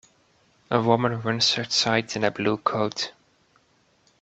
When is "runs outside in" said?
1.21-2.23